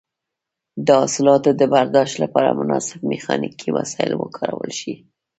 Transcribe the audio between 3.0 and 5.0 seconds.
میخانیکي وسایل وکارول شي.